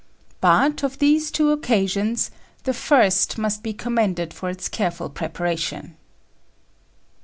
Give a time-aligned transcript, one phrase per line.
[0.39, 2.31] But, of these two occasions,
[2.63, 5.95] the first must be commended for its careful preparation.